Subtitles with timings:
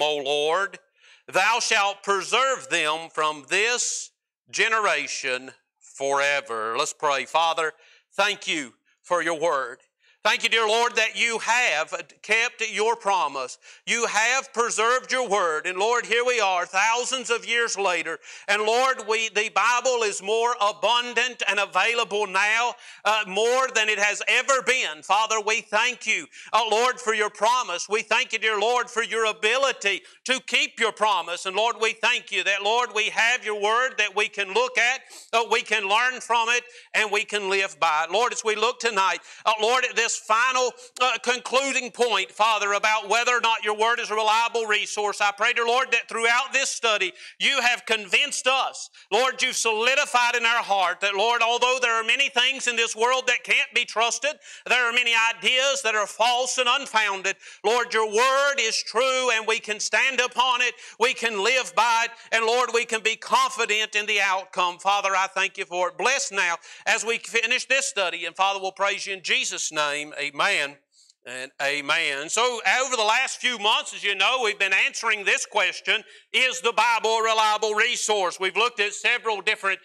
[0.00, 0.78] O Lord.
[1.30, 4.10] Thou shalt preserve them from this
[4.50, 6.76] generation forever.
[6.78, 7.24] Let's pray.
[7.24, 7.72] Father,
[8.14, 9.78] thank you for your word.
[10.24, 13.58] Thank you, dear Lord, that you have kept your promise.
[13.88, 15.66] You have preserved your word.
[15.66, 18.20] And Lord, here we are, thousands of years later.
[18.46, 22.74] And Lord, we, the Bible is more abundant and available now,
[23.04, 25.02] uh, more than it has ever been.
[25.02, 27.88] Father, we thank you, uh, Lord, for your promise.
[27.88, 31.46] We thank you, dear Lord, for your ability to keep your promise.
[31.46, 34.78] And Lord, we thank you that, Lord, we have your word that we can look
[34.78, 35.00] at,
[35.32, 36.62] uh, we can learn from it,
[36.94, 38.12] and we can live by it.
[38.12, 42.72] Lord, as we look tonight, uh, Lord, at this this final uh, concluding point, Father,
[42.72, 45.20] about whether or not your word is a reliable resource.
[45.20, 50.34] I pray, dear Lord, that throughout this study, you have convinced us, Lord, you've solidified
[50.34, 53.72] in our heart that, Lord, although there are many things in this world that can't
[53.74, 54.32] be trusted,
[54.68, 57.36] there are many ideas that are false and unfounded.
[57.64, 62.06] Lord, your word is true and we can stand upon it, we can live by
[62.06, 64.78] it, and Lord, we can be confident in the outcome.
[64.78, 65.98] Father, I thank you for it.
[65.98, 70.01] Bless now as we finish this study, and Father, we'll praise you in Jesus' name
[70.02, 70.14] name.
[70.18, 70.76] Amen
[71.24, 72.28] and amen.
[72.28, 76.60] So, over the last few months, as you know, we've been answering this question Is
[76.60, 78.40] the Bible a reliable resource?
[78.40, 79.78] We've looked at several different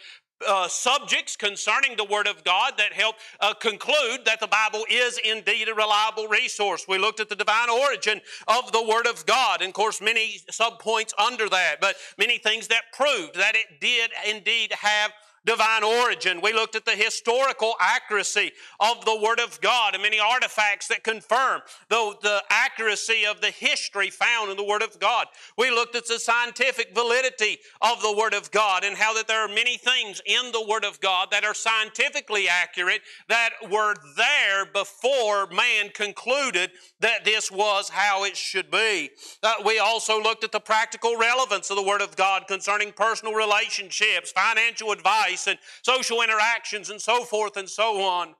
[0.48, 5.20] uh, subjects concerning the Word of God that help uh, conclude that the Bible is
[5.24, 6.86] indeed a reliable resource.
[6.88, 10.40] We looked at the divine origin of the Word of God, and of course, many
[10.52, 15.12] subpoints under that, but many things that proved that it did indeed have
[15.48, 16.42] divine origin.
[16.42, 21.04] We looked at the historical accuracy of the Word of God and many artifacts that
[21.04, 25.28] confirm the, the accuracy of the history found in the Word of God.
[25.58, 29.40] We looked at the scientific validity of the Word of God and how that there
[29.40, 34.66] are many things in the Word of God that are scientifically accurate that were there
[34.66, 39.12] before man concluded that this was how it should be.
[39.42, 43.34] Uh, we also looked at the practical relevance of the Word of God concerning personal
[43.34, 48.34] relationships, financial advice, and social interactions and so forth and so on.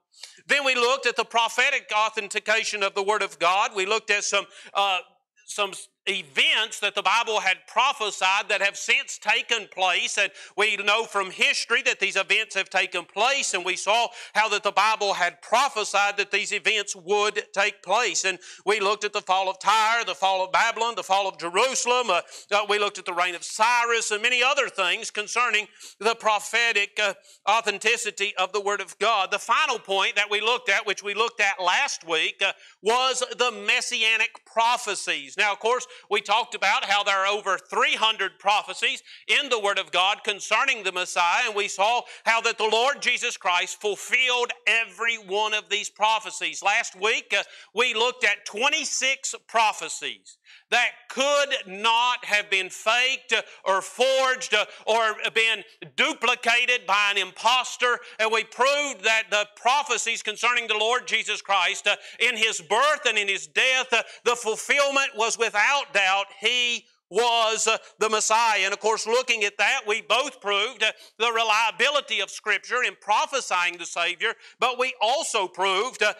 [0.46, 3.70] Then we looked at the prophetic authentication of the Word of God.
[3.76, 4.98] We looked at some, uh,
[5.46, 5.72] some
[6.08, 10.18] events that the Bible had prophesied that have since taken place.
[10.18, 13.54] And we know from history that these events have taken place.
[13.54, 18.24] And we saw how that the Bible had prophesied that these events would take place.
[18.24, 21.38] And we looked at the fall of Tyre, the fall of Babylon, the fall of
[21.38, 22.10] Jerusalem.
[22.10, 22.20] Uh,
[22.50, 25.66] uh, we looked at the reign of Cyrus and many other things concerning
[26.00, 27.14] the prophetic uh,
[27.48, 29.30] authenticity of the Word of God.
[29.30, 32.52] The final point that we looked at, which we looked at last week, uh,
[32.82, 35.36] was the messianic prophecies.
[35.36, 39.78] Now, of course, we talked about how there are over 300 prophecies in the Word
[39.78, 44.52] of God concerning the Messiah, and we saw how that the Lord Jesus Christ fulfilled
[44.66, 46.62] every one of these prophecies.
[46.62, 47.42] Last week, uh,
[47.74, 50.38] we looked at 26 prophecies
[50.70, 54.54] that could not have been faked or forged
[54.86, 55.64] or been
[55.96, 57.98] duplicated by an impostor.
[58.18, 63.06] And we proved that the prophecies concerning the Lord Jesus Christ uh, in his birth
[63.06, 66.26] and in his death, uh, the fulfillment was without doubt.
[66.40, 68.60] He was uh, the Messiah.
[68.64, 70.84] And of course, looking at that, we both proved
[71.18, 76.16] the reliability of Scripture in prophesying the Savior, but we also proved that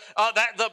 [0.56, 0.70] the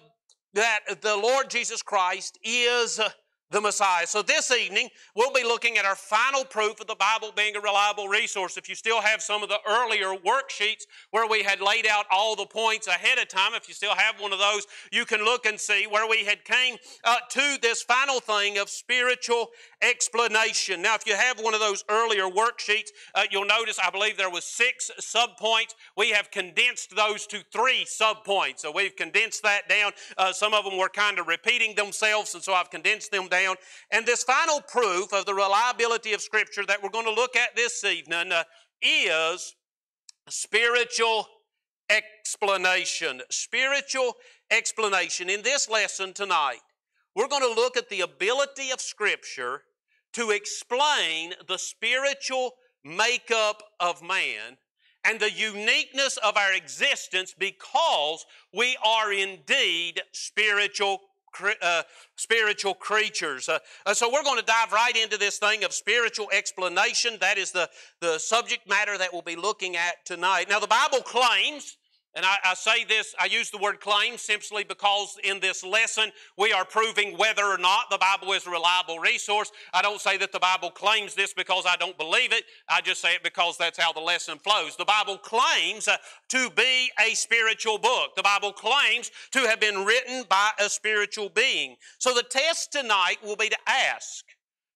[0.54, 3.02] that the Lord Jesus Christ is
[3.52, 4.08] the Messiah.
[4.08, 7.60] So this evening, we'll be looking at our final proof of the Bible being a
[7.62, 8.58] reliable resource.
[8.58, 12.36] If you still have some of the earlier worksheets where we had laid out all
[12.36, 15.46] the points ahead of time, if you still have one of those, you can look
[15.46, 19.50] and see where we had came uh, to this final thing of spiritual
[19.82, 20.82] explanation.
[20.82, 24.30] Now, if you have one of those earlier worksheets, uh, you'll notice I believe there
[24.30, 25.76] was six subpoints.
[25.96, 28.60] We have condensed those to three subpoints.
[28.60, 29.92] So we've condensed that down.
[30.18, 33.35] Uh, some of them were kind of repeating themselves, and so I've condensed them down.
[33.92, 37.56] And this final proof of the reliability of Scripture that we're going to look at
[37.56, 38.44] this evening uh,
[38.82, 39.56] is
[40.30, 41.28] spiritual
[41.90, 43.22] explanation.
[43.30, 44.14] Spiritual
[44.52, 45.30] explanation.
[45.30, 46.60] In this lesson tonight,
[47.16, 49.62] we're going to look at the ability of Scripture
[50.14, 54.58] to explain the spiritual makeup of man
[55.04, 61.02] and the uniqueness of our existence because we are indeed spiritual
[61.62, 61.84] uh,
[62.16, 63.50] spiritual creatures.
[63.50, 67.18] Uh, uh, so we're going to dive right into this thing of spiritual explanation.
[67.20, 67.70] That is the,
[68.02, 70.46] the subject matter that we'll be looking at tonight.
[70.50, 71.78] Now, the Bible claims
[72.16, 76.12] and I, I, say this, I use the word claim simply because in this lesson
[76.38, 79.52] we are proving whether or not the Bible is a reliable resource.
[79.74, 82.46] I don't say that the Bible claims this because I don't believe it.
[82.70, 84.78] I just say it because that's how the lesson flows.
[84.78, 85.98] The Bible claims uh,
[86.30, 88.16] to be a spiritual book.
[88.16, 91.76] The Bible claims to have been written by a spiritual being.
[92.00, 94.24] So the test tonight will be to ask,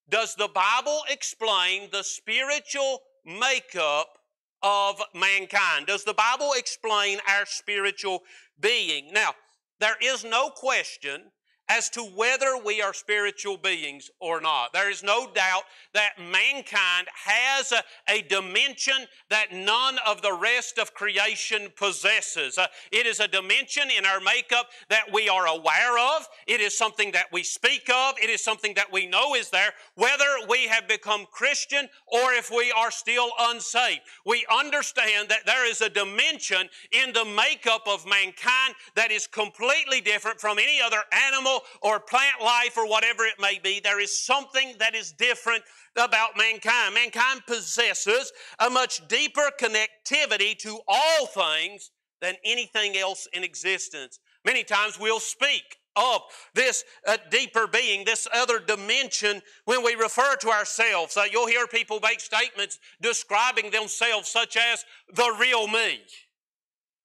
[0.09, 4.18] does the Bible explain the spiritual makeup
[4.61, 5.87] of mankind?
[5.87, 8.23] Does the Bible explain our spiritual
[8.59, 9.11] being?
[9.13, 9.33] Now,
[9.79, 11.31] there is no question
[11.69, 14.73] as to whether we are spiritual beings or not.
[14.73, 15.63] There is no doubt
[15.93, 22.57] that mankind has a, a dimension that none of the rest of creation possesses.
[22.57, 26.27] Uh, it is a dimension in our makeup that we are aware of.
[26.47, 28.15] It is something that we speak of.
[28.21, 32.49] It is something that we know is there, whether we have become Christian or if
[32.49, 34.01] we are still unsaved.
[34.25, 40.01] We understand that there is a dimension in the makeup of mankind that is completely
[40.01, 44.23] different from any other animal or plant life or whatever it may be, there is
[44.25, 45.63] something that is different
[45.95, 46.93] about mankind.
[46.93, 51.91] Mankind possesses a much deeper connectivity to all things
[52.21, 54.19] than anything else in existence.
[54.45, 55.63] Many times we'll speak
[55.95, 56.21] of
[56.53, 61.17] this uh, deeper being, this other dimension when we refer to ourselves.
[61.17, 65.99] Uh, you'll hear people make statements describing themselves such as the real me.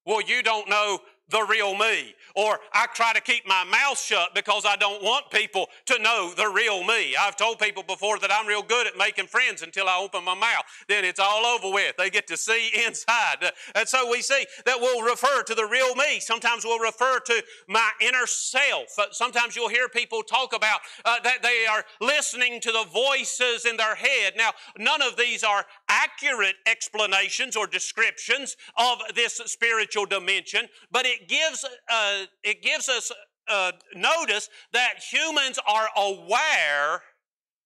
[0.07, 0.99] Well, you don't know
[1.29, 2.15] the real me.
[2.37, 6.33] Or I try to keep my mouth shut because I don't want people to know
[6.37, 7.15] the real me.
[7.19, 10.35] I've told people before that I'm real good at making friends until I open my
[10.35, 10.65] mouth.
[10.89, 11.97] Then it's all over with.
[11.97, 13.53] They get to see inside.
[13.75, 16.21] And so we see that we'll refer to the real me.
[16.21, 18.99] Sometimes we'll refer to my inner self.
[18.99, 23.65] Uh, sometimes you'll hear people talk about uh, that they are listening to the voices
[23.65, 24.35] in their head.
[24.37, 31.14] Now, none of these are accurate explanations or descriptions of this spiritual dimension, but it
[31.29, 33.11] gives, uh, it gives us
[33.49, 37.03] uh, notice that humans are aware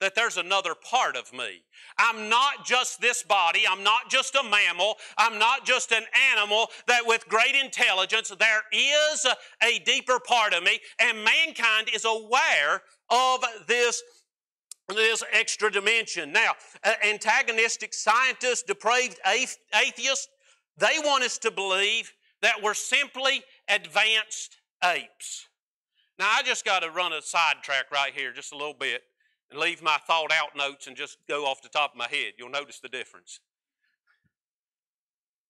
[0.00, 1.62] that there's another part of me.
[1.98, 3.62] I'm not just this body.
[3.68, 4.96] I'm not just a mammal.
[5.16, 9.26] I'm not just an animal that with great intelligence, there is
[9.62, 14.02] a, deeper part of me, and mankind is aware of this
[14.88, 16.32] this extra dimension.
[16.32, 16.52] Now,
[17.04, 20.28] antagonistic scientists, depraved atheists,
[20.78, 22.12] they want us to believe
[22.43, 25.46] that we're simply advanced apes.
[26.19, 29.02] Now, I just got to run a sidetrack right here just a little bit
[29.50, 32.35] and leave my thought out notes and just go off the top of my head.
[32.38, 33.40] You'll notice the difference.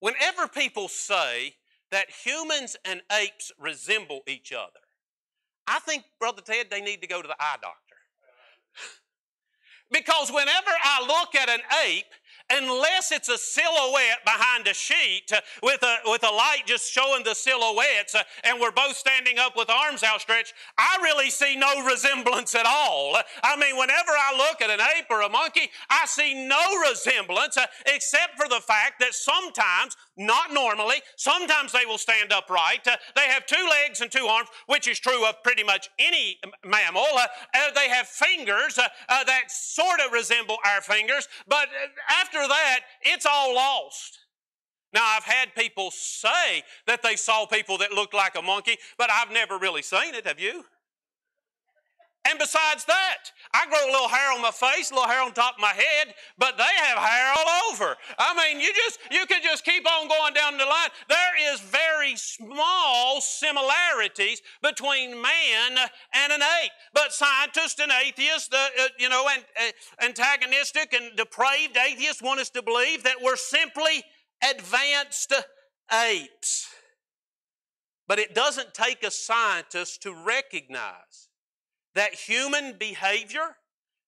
[0.01, 1.55] Whenever people say
[1.91, 4.81] that humans and apes resemble each other,
[5.67, 7.97] I think, Brother Ted, they need to go to the eye doctor.
[9.91, 12.07] because whenever I look at an ape,
[12.51, 17.23] unless it's a silhouette behind a sheet uh, with a, with a light just showing
[17.25, 21.85] the silhouettes uh, and we're both standing up with arms outstretched, I really see no
[21.85, 23.17] resemblance at all.
[23.43, 27.57] I mean, whenever I look at an ape or a monkey, I see no resemblance
[27.57, 32.85] uh, except for the fact that sometimes, not normally, sometimes they will stand upright.
[32.85, 37.07] They have two legs and two arms, which is true of pretty much any mammal.
[37.75, 41.69] They have fingers that sort of resemble our fingers, but
[42.09, 44.19] after after that, it's all lost.
[44.93, 49.11] Now, I've had people say that they saw people that looked like a monkey, but
[49.11, 50.27] I've never really seen it.
[50.27, 50.65] Have you?
[52.25, 55.33] And besides that, I grow a little hair on my face, a little hair on
[55.33, 57.97] top of my head, but they have hair all over.
[58.19, 60.91] I mean, you just you can just keep on going down the line.
[61.09, 65.79] There is very small similarities between man
[66.15, 66.73] and an ape.
[66.93, 72.41] But scientists and atheists, uh, uh, you know, and uh, antagonistic and depraved atheists want
[72.41, 74.05] us to believe that we're simply
[74.43, 75.33] advanced
[75.91, 76.69] apes.
[78.07, 81.28] But it doesn't take a scientist to recognize
[81.95, 83.57] that human behavior,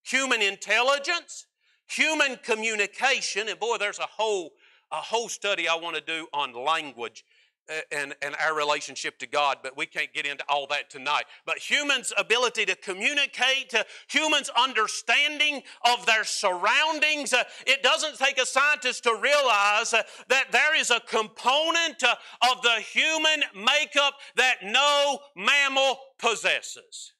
[0.03, 1.47] human intelligence,
[1.87, 4.53] human communication, and boy, there's a whole,
[4.93, 7.25] a whole study I want to do on language
[7.71, 11.25] uh, and, and our relationship to God, but we can't get into all that tonight.
[11.47, 18.41] But humans' ability to communicate, uh, humans' understanding of their surroundings, uh, it doesn't take
[18.41, 22.15] a scientist to realize uh, that there is a component uh,
[22.51, 27.13] of the human makeup that no mammal possesses.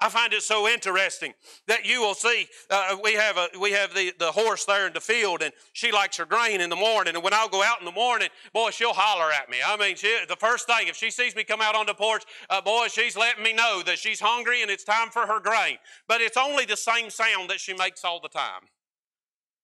[0.00, 1.34] I find it so interesting
[1.66, 4.92] that you will see uh, we have a we have the, the horse there in
[4.92, 7.16] the field and she likes her grain in the morning.
[7.16, 9.56] And when I'll go out in the morning boy she'll holler at me.
[9.64, 12.22] I mean she, the first thing if she sees me come out on the porch
[12.48, 15.78] uh, boy she's letting me know that she's hungry and it's time for her grain.
[16.06, 18.62] But it's only the same sound that she makes all the time.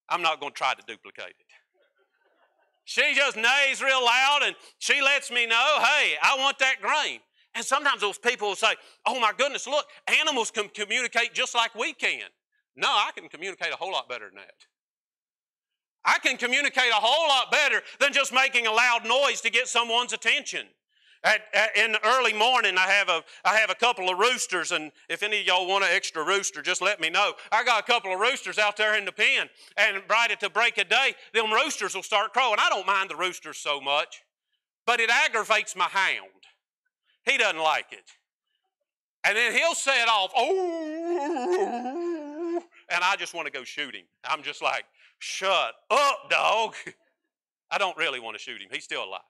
[0.09, 1.47] I'm not going to try to duplicate it.
[2.85, 7.21] She just neighs real loud and she lets me know hey I want that grain
[7.55, 8.75] and sometimes those people will say,
[9.07, 9.87] Oh my goodness, look,
[10.21, 12.29] animals can communicate just like we can.
[12.77, 14.55] No, I can communicate a whole lot better than that.
[16.05, 19.69] I can communicate a whole lot better than just making a loud noise to get
[19.69, 20.67] someone's attention.
[21.23, 24.73] At, at, in the early morning, I have, a, I have a couple of roosters,
[24.73, 27.33] and if any of y'all want an extra rooster, just let me know.
[27.51, 30.51] I got a couple of roosters out there in the pen, and right at the
[30.51, 32.59] break of day, them roosters will start crowing.
[32.59, 34.23] I don't mind the roosters so much,
[34.85, 36.44] but it aggravates my hound.
[37.25, 38.05] He doesn't like it.
[39.27, 41.65] And then he'll set it off, oh,
[42.91, 44.05] and I just want to go shoot him.
[44.23, 44.85] I'm just like,
[45.19, 46.75] shut up, dog.
[47.71, 48.69] I don't really want to shoot him.
[48.71, 49.23] He's still alive.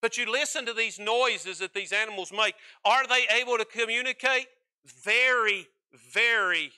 [0.00, 2.54] But you listen to these noises that these animals make.
[2.84, 4.46] Are they able to communicate?
[4.84, 5.66] Very,
[6.12, 6.70] very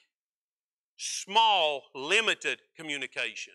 [0.96, 3.54] small, limited communication.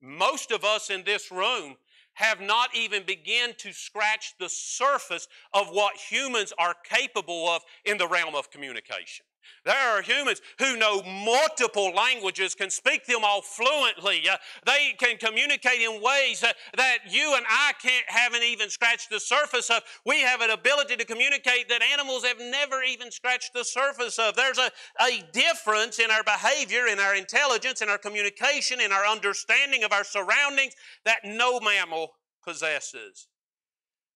[0.00, 1.76] Most of us in this room
[2.16, 7.98] have not even begun to scratch the surface of what humans are capable of in
[7.98, 9.24] the realm of communication.
[9.64, 14.28] There are humans who know multiple languages, can speak them all fluently.
[14.28, 19.10] Uh, they can communicate in ways uh, that you and I can't haven't even scratched
[19.10, 19.82] the surface of.
[20.04, 24.36] We have an ability to communicate that animals have never even scratched the surface of.
[24.36, 29.06] There's a, a difference in our behavior, in our intelligence, in our communication, in our
[29.06, 30.74] understanding of our surroundings
[31.04, 32.12] that no mammal
[32.44, 33.26] possesses.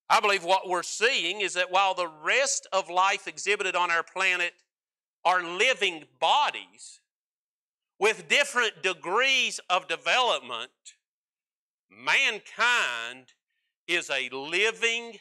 [0.09, 4.03] I believe what we're seeing is that while the rest of life exhibited on our
[4.03, 4.53] planet
[5.25, 7.01] are living bodies
[7.99, 10.71] with different degrees of development,
[11.91, 13.27] mankind
[13.87, 15.19] is a living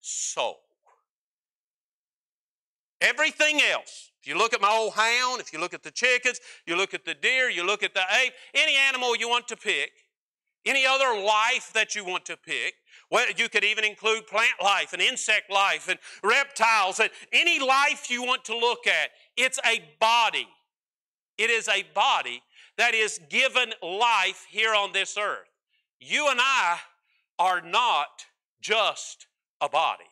[0.00, 0.60] soul.
[3.02, 6.40] Everything else, if you look at my old hound, if you look at the chickens,
[6.66, 9.56] you look at the deer, you look at the ape, any animal you want to
[9.56, 9.90] pick,
[10.64, 12.74] any other life that you want to pick,
[13.10, 18.10] well, you could even include plant life and insect life and reptiles and any life
[18.10, 19.10] you want to look at.
[19.36, 20.48] It's a body.
[21.36, 22.42] It is a body
[22.78, 25.48] that is given life here on this earth.
[26.00, 26.78] You and I
[27.38, 28.24] are not
[28.60, 29.26] just
[29.60, 30.04] a body.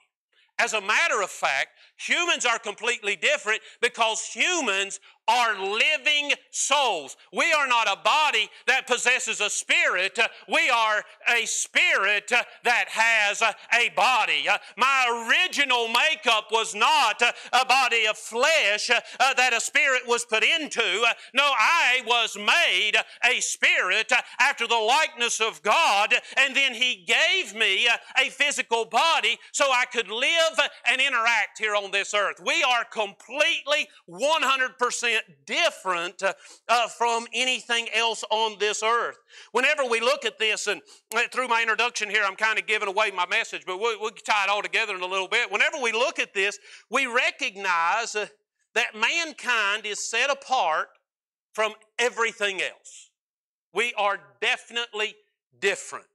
[0.59, 7.17] As a matter of fact, humans are completely different because humans are living souls.
[7.33, 10.19] We are not a body that possesses a spirit.
[10.49, 12.33] We are a spirit
[12.65, 14.47] that has a body.
[14.77, 20.43] My original makeup was not a body of flesh uh, that a spirit was put
[20.43, 21.05] into.
[21.35, 22.93] No, I was made
[23.25, 29.39] a spirit after the likeness of God, and then He gave me a physical body
[29.53, 30.59] so I could live
[30.89, 32.41] and interact here on this earth.
[32.45, 35.10] We are completely 100%
[35.47, 36.33] different uh,
[36.69, 39.19] uh, from anything else on this earth.
[39.53, 40.81] Whenever we look at this, and
[41.15, 44.11] uh, through my introduction here, I'm kind of giving away my message, but we'll, we'll
[44.11, 45.51] tie it all together in a little bit.
[45.51, 46.59] Whenever we look at this,
[46.91, 48.27] we recognize uh,
[48.75, 50.89] that mankind is set apart
[51.53, 53.11] from everything else.
[53.73, 55.15] We are definitely
[55.61, 56.07] different.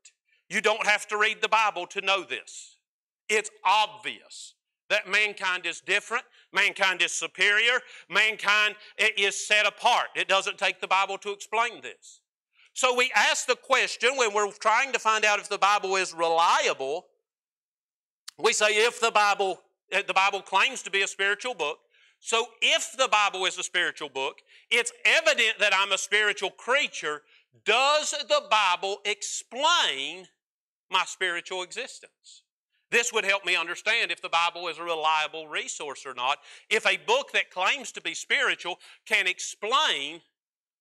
[0.50, 2.78] You don't have to read the Bible to know this.
[3.30, 4.54] It's obvious
[4.90, 6.24] that mankind is different,
[6.54, 8.76] mankind is superior, mankind
[9.18, 10.08] is set apart.
[10.16, 12.22] It doesn't take the Bible to explain this.
[12.74, 16.14] So we ask the question when we're trying to find out if the Bible is
[16.14, 17.06] reliable,
[18.38, 19.62] we say if the Bible
[19.92, 21.80] eh, the Bible claims to be a spiritual book,
[22.20, 24.40] so if the Bible is a spiritual book,
[24.70, 27.22] it's evident that I'm a spiritual creature.
[27.64, 30.28] Does the Bible explain
[30.92, 32.44] my spiritual existence?
[32.96, 36.38] This would help me understand if the Bible is a reliable resource or not.
[36.70, 40.22] If a book that claims to be spiritual can explain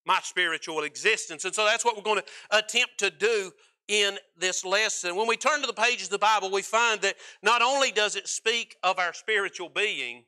[0.05, 1.43] my spiritual existence.
[1.43, 3.51] And so that's what we're going to attempt to do
[3.89, 5.17] in this lesson.
[5.17, 8.15] When we turn to the pages of the Bible, we find that not only does
[8.15, 10.23] it speak of our spiritual being,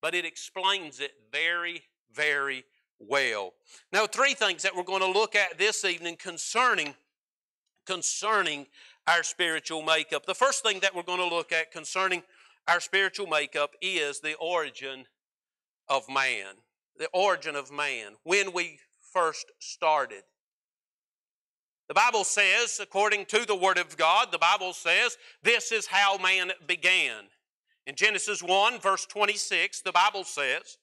[0.00, 2.64] but it explains it very, very
[2.98, 3.52] well.
[3.92, 6.94] Now, three things that we're going to look at this evening concerning
[7.86, 8.66] concerning
[9.06, 10.26] our spiritual makeup.
[10.26, 12.22] The first thing that we're going to look at concerning
[12.68, 15.04] our spiritual makeup is the origin
[15.88, 16.54] of man.
[16.98, 18.78] The origin of man, when we
[19.12, 20.22] first started.
[21.88, 26.16] The Bible says, according to the Word of God, the Bible says this is how
[26.16, 27.24] man began.
[27.86, 30.78] In Genesis 1, verse 26, the Bible says,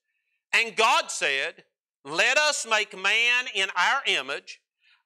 [0.54, 1.64] And God said,
[2.04, 4.60] Let us make man in our image,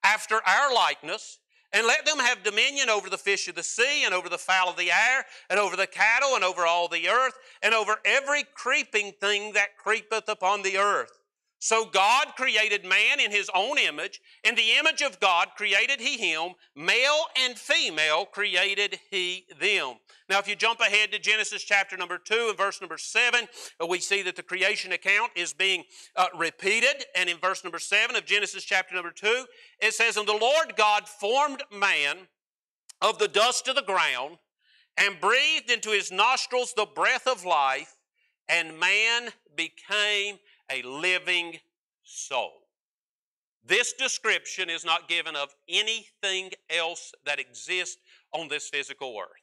[0.03, 1.39] after our likeness,
[1.73, 4.69] and let them have dominion over the fish of the sea, and over the fowl
[4.69, 8.43] of the air, and over the cattle, and over all the earth, and over every
[8.53, 11.22] creeping thing that creepeth upon the earth.
[11.63, 14.19] So God created man in his own image.
[14.43, 16.55] In the image of God created he him.
[16.75, 19.93] Male and female created he them.
[20.29, 23.47] Now, if you jump ahead to Genesis chapter number 2 and verse number 7,
[23.81, 25.85] uh, we see that the creation account is being
[26.17, 27.05] uh, repeated.
[27.15, 29.45] And in verse number 7 of Genesis chapter number 2,
[29.79, 32.27] it says, And the Lord God formed man
[33.01, 34.37] of the dust of the ground
[34.97, 37.95] and breathed into his nostrils the breath of life,
[38.49, 40.39] and man became
[40.71, 41.57] a living
[42.03, 42.51] soul.
[43.65, 48.01] This description is not given of anything else that exists
[48.33, 49.41] on this physical earth.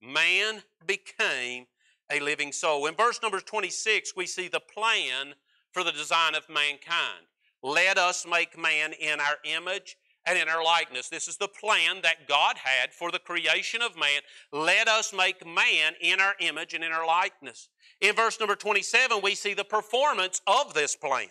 [0.00, 1.66] Man became
[2.10, 2.86] a living soul.
[2.86, 5.34] In verse number 26, we see the plan
[5.72, 7.26] for the design of mankind.
[7.62, 9.96] Let us make man in our image
[10.26, 11.08] and in our likeness.
[11.08, 14.20] This is the plan that God had for the creation of man.
[14.52, 17.68] Let us make man in our image and in our likeness.
[18.00, 21.28] In verse number 27, we see the performance of this plan.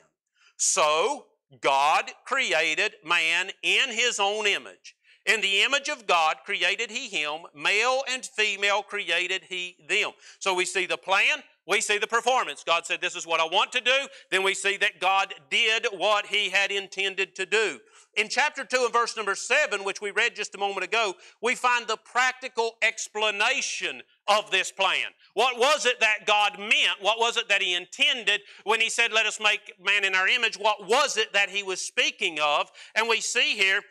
[0.57, 1.25] So,
[1.61, 4.95] God created man in his own image.
[5.25, 10.11] In the image of God created he him, male and female created he them.
[10.39, 12.63] So we see the plan, we see the performance.
[12.63, 14.07] God said, This is what I want to do.
[14.29, 17.79] Then we see that God did what he had intended to do.
[18.15, 21.53] In chapter 2 and verse number 7, which we read just a moment ago, we
[21.53, 25.07] find the practical explanation of this plan.
[25.33, 27.01] What was it that God meant?
[27.01, 30.29] What was it that He intended when He said, Let us make man in our
[30.29, 30.55] image?
[30.55, 32.71] What was it that He was speaking of?
[32.95, 33.81] And we see here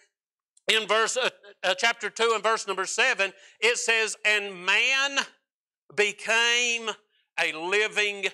[0.68, 1.28] in verse uh,
[1.62, 5.18] uh, chapter 2 and verse number 7, it says, And man
[5.94, 6.88] became
[7.38, 8.26] a living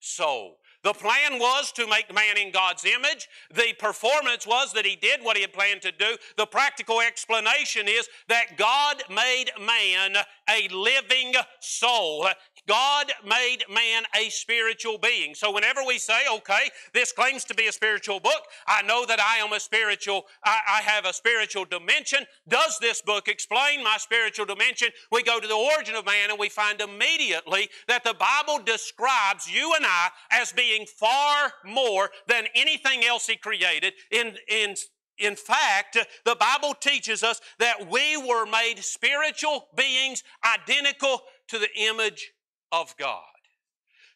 [0.00, 0.58] soul.
[0.88, 3.28] The plan was to make man in God's image.
[3.52, 6.16] The performance was that he did what he had planned to do.
[6.38, 10.16] The practical explanation is that God made man
[10.48, 12.26] a living soul.
[12.68, 15.34] God made man a spiritual being.
[15.34, 19.18] So whenever we say, okay, this claims to be a spiritual book, I know that
[19.20, 22.26] I am a spiritual, I, I, have a spiritual dimension.
[22.46, 24.88] Does this book explain my spiritual dimension?
[25.10, 29.50] We go to the origin of man and we find immediately that the Bible describes
[29.50, 34.74] you and I as being far more than anything else He created in, in
[35.18, 41.68] in fact, the Bible teaches us that we were made spiritual beings identical to the
[41.76, 42.30] image
[42.72, 43.22] of God.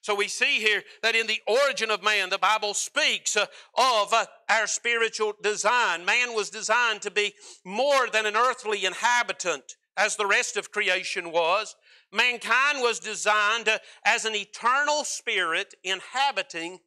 [0.02, 4.12] So we see here that in the origin of man, the Bible speaks uh, of
[4.12, 6.04] uh, our spiritual design.
[6.04, 7.35] Man was designed to be
[7.65, 11.76] more than an earthly inhabitant, as the rest of creation was.
[12.12, 16.80] Mankind was designed uh, as an eternal spirit inhabiting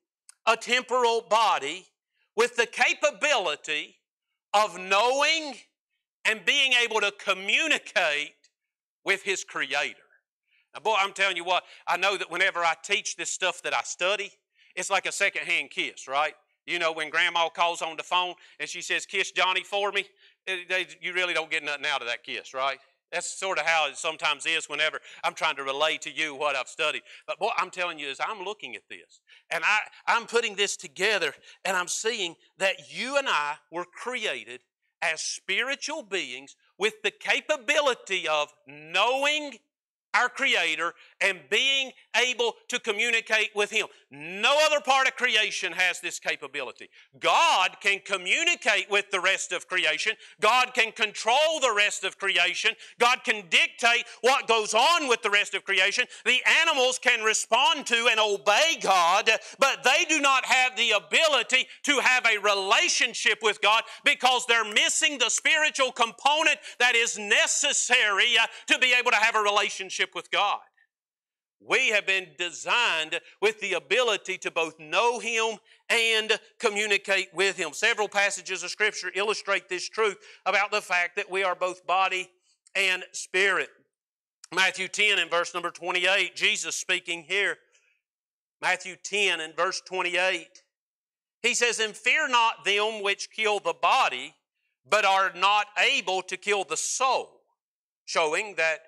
[0.45, 1.85] a temporal body
[2.35, 3.95] with the capability
[4.53, 5.55] of knowing
[6.25, 8.33] and being able to communicate
[9.05, 10.04] with his Creator.
[10.75, 13.73] Now, boy, I'm telling you what, I know that whenever I teach this stuff that
[13.73, 14.31] I study,
[14.75, 16.33] it's like a secondhand kiss, right?
[16.65, 20.05] You know, when grandma calls on the phone and she says, Kiss Johnny for me,
[20.45, 22.77] it, they, you really don't get nothing out of that kiss, right?
[23.11, 26.55] That's sort of how it sometimes is whenever I'm trying to relay to you what
[26.55, 27.03] I've studied.
[27.27, 30.75] But what I'm telling you is I'm looking at this and I, I'm putting this
[30.75, 31.33] together
[31.63, 34.61] and I'm seeing that you and I were created
[35.01, 39.53] as spiritual beings with the capability of knowing
[40.15, 43.87] our Creator, and being able to communicate with Him.
[44.11, 46.89] No other part of creation has this capability.
[47.19, 50.13] God can communicate with the rest of creation.
[50.39, 52.71] God can control the rest of creation.
[52.99, 56.05] God can dictate what goes on with the rest of creation.
[56.25, 61.67] The animals can respond to and obey God, but they do not have the ability
[61.83, 68.37] to have a relationship with God because they're missing the spiritual component that is necessary
[68.41, 70.59] uh, to be able to have a relationship relationship with God.
[71.59, 75.57] We have been designed with the ability to both know Him
[75.89, 77.73] and communicate with Him.
[77.73, 82.29] Several passages of Scripture illustrate this truth about the fact that we are both body
[82.75, 83.69] and spirit.
[84.53, 87.57] Matthew 10 and verse number 28, Jesus speaking here.
[88.61, 90.61] Matthew 10 and verse 28.
[91.41, 94.35] He says, And fear not them which kill the body,
[94.87, 97.41] but are not able to kill the soul,
[98.05, 98.79] showing that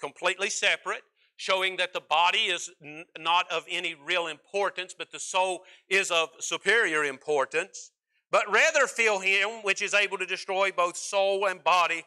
[0.00, 1.02] completely separate,
[1.36, 6.10] showing that the body is n- not of any real importance, but the soul is
[6.10, 7.92] of superior importance.
[8.30, 12.04] But rather feel him which is able to destroy both soul and body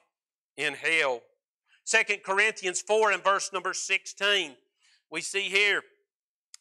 [0.58, 1.22] in hell.
[1.86, 4.56] 2 Corinthians 4 and verse number 16.
[5.10, 5.82] We see here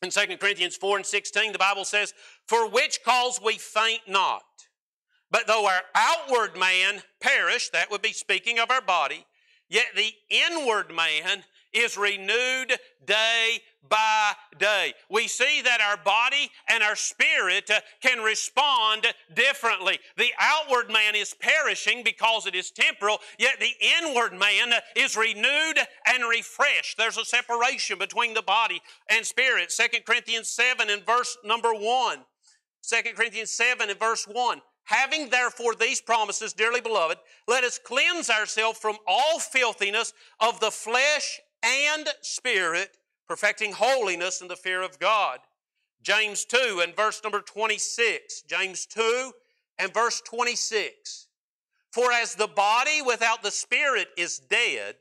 [0.02, 2.14] in 2 Corinthians 4 and 16, the Bible says,
[2.46, 4.42] For which cause we faint not,
[5.30, 9.26] but though our outward man perish, that would be speaking of our body,
[9.70, 12.72] Yet the inward man is renewed
[13.06, 14.92] day by day.
[15.08, 19.98] We see that our body and our spirit uh, can respond differently.
[20.16, 25.78] The outward man is perishing because it is temporal, yet the inward man is renewed
[26.06, 26.98] and refreshed.
[26.98, 29.70] There's a separation between the body and spirit.
[29.70, 32.18] 2 Corinthians 7 and verse number 1.
[32.82, 34.60] 2 Corinthians 7 and verse 1.
[34.90, 40.72] Having therefore these promises, dearly beloved, let us cleanse ourselves from all filthiness of the
[40.72, 42.96] flesh and spirit,
[43.28, 45.38] perfecting holiness in the fear of God.
[46.02, 48.42] James 2 and verse number 26.
[48.42, 49.30] James 2
[49.78, 51.28] and verse 26.
[51.92, 54.96] For as the body without the spirit is dead,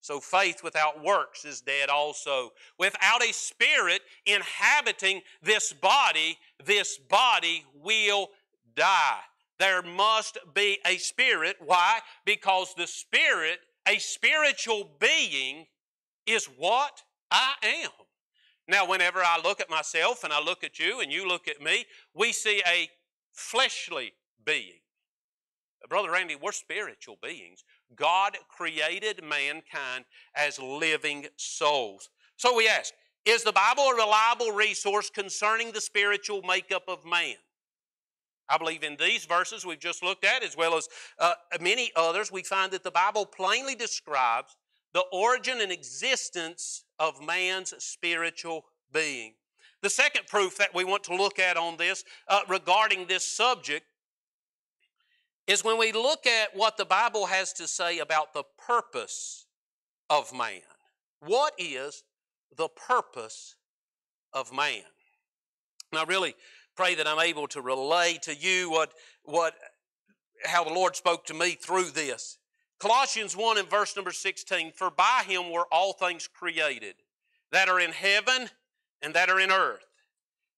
[0.00, 2.50] so faith without works is dead also.
[2.80, 8.30] Without a spirit inhabiting this body, this body will
[8.76, 9.20] die.
[9.58, 11.56] There must be a spirit.
[11.64, 12.00] Why?
[12.24, 13.58] Because the spirit,
[13.88, 15.66] a spiritual being,
[16.26, 17.90] is what I am.
[18.66, 21.60] Now, whenever I look at myself and I look at you and you look at
[21.60, 21.84] me,
[22.14, 22.88] we see a
[23.32, 24.12] fleshly
[24.44, 24.80] being.
[25.88, 27.62] Brother Randy, we're spiritual beings.
[27.94, 32.08] God created mankind as living souls.
[32.36, 32.94] So we ask,
[33.26, 37.36] is the Bible a reliable resource concerning the spiritual makeup of man?
[38.48, 42.30] I believe in these verses we've just looked at, as well as uh, many others,
[42.30, 44.56] we find that the Bible plainly describes
[44.92, 49.34] the origin and existence of man's spiritual being.
[49.82, 53.84] The second proof that we want to look at on this uh, regarding this subject
[55.46, 59.46] is when we look at what the Bible has to say about the purpose
[60.08, 60.62] of man.
[61.20, 62.04] What is
[62.56, 63.56] the purpose
[64.32, 64.82] of man?
[65.92, 66.34] Now, really
[66.74, 68.92] pray that I'm able to relay to you what,
[69.24, 69.54] what,
[70.44, 72.38] how the Lord spoke to me through this.
[72.78, 76.96] Colossians 1 and verse number 16 For by him were all things created,
[77.52, 78.48] that are in heaven
[79.02, 79.86] and that are in earth,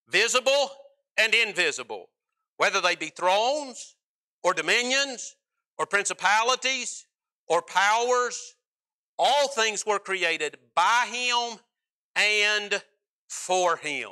[0.08, 0.70] visible
[1.18, 2.08] and invisible,
[2.56, 3.96] whether they be thrones
[4.42, 5.36] or dominions
[5.78, 7.06] or principalities
[7.48, 8.54] or powers.
[9.18, 11.58] All things were created by Him
[12.14, 12.82] and
[13.28, 14.10] for Him.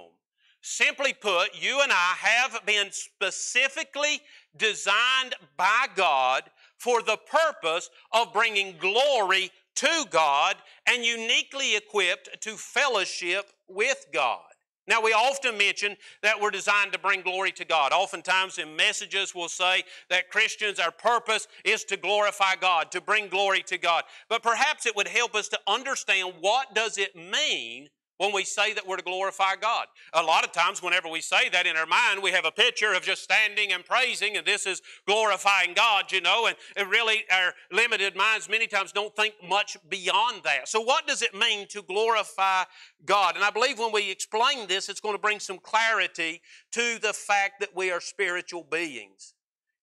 [0.67, 4.23] Simply put, you and I have been specifically
[4.57, 6.45] designed by God
[6.79, 14.41] for the purpose of bringing glory to God and uniquely equipped to fellowship with God.
[14.89, 17.93] Now, we often mention that we're designed to bring glory to God.
[17.93, 23.29] Oftentimes in messages, we'll say that Christians, our purpose is to glorify God, to bring
[23.29, 24.05] glory to God.
[24.31, 28.73] But perhaps it would help us to understand what does it mean when we say
[28.75, 29.87] that we're to glorify God.
[30.13, 32.93] A lot of times, whenever we say that in our mind, we have a picture
[32.93, 36.57] of just standing and praising, and this is glorifying God, you know, and,
[36.91, 40.69] really our limited minds many times don't think much beyond that.
[40.69, 42.65] So, what does it mean to glorify
[43.05, 43.37] God?
[43.37, 47.13] And I believe when we explain this, it's going to bring some clarity to the
[47.13, 49.35] fact that we are spiritual beings.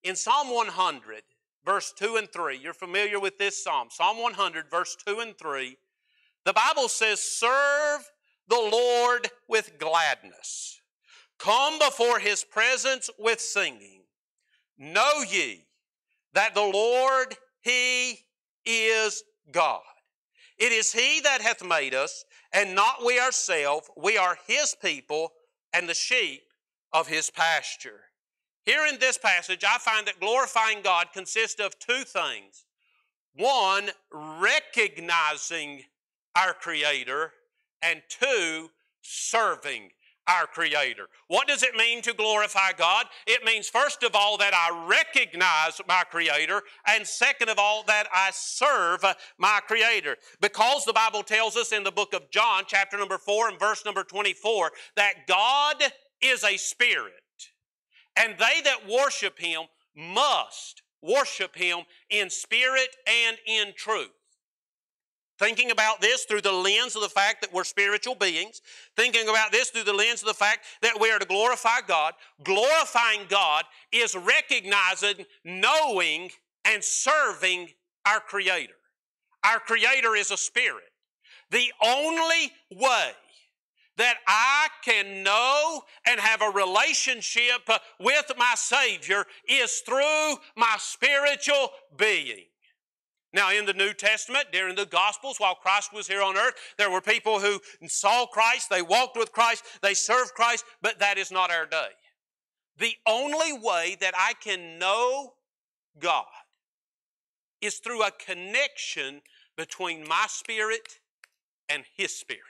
[0.04, 1.22] In Psalm 100,
[1.64, 5.76] verse 2 and 3, you're familiar with this psalm, Psalm 100, verse 2 and 3.
[6.44, 8.10] The Bible says, Serve
[8.52, 10.82] the Lord with gladness.
[11.38, 14.02] Come before his presence with singing.
[14.78, 15.64] Know ye
[16.34, 18.18] that the Lord, he
[18.66, 19.80] is God.
[20.58, 23.88] It is he that hath made us, and not we ourselves.
[23.96, 25.32] We are his people
[25.72, 26.42] and the sheep
[26.92, 28.00] of his pasture.
[28.66, 32.66] Here in this passage, I find that glorifying God consists of two things.
[33.34, 35.84] One, recognizing
[36.36, 37.32] our Creator,
[37.82, 39.90] and two, serving
[40.28, 41.08] our Creator.
[41.28, 43.06] What does it mean to glorify God?
[43.26, 48.06] It means, first of all, that I recognize my Creator, and second of all, that
[48.14, 49.04] I serve
[49.38, 50.16] my Creator.
[50.40, 53.84] Because the Bible tells us in the book of John, chapter number 4 and verse
[53.84, 55.82] number 24, that God
[56.20, 57.14] is a spirit,
[58.16, 59.62] and they that worship Him
[59.96, 64.10] must worship Him in spirit and in truth.
[65.38, 68.60] Thinking about this through the lens of the fact that we're spiritual beings,
[68.96, 72.14] thinking about this through the lens of the fact that we are to glorify God.
[72.44, 76.30] Glorifying God is recognizing, knowing,
[76.64, 77.70] and serving
[78.06, 78.74] our Creator.
[79.44, 80.84] Our Creator is a spirit.
[81.50, 83.12] The only way
[83.96, 87.68] that I can know and have a relationship
[88.00, 92.44] with my Savior is through my spiritual being.
[93.34, 96.90] Now, in the New Testament, during the Gospels, while Christ was here on earth, there
[96.90, 101.30] were people who saw Christ, they walked with Christ, they served Christ, but that is
[101.30, 101.88] not our day.
[102.78, 105.34] The only way that I can know
[105.98, 106.26] God
[107.60, 109.22] is through a connection
[109.56, 110.98] between my spirit
[111.68, 112.42] and His spirit.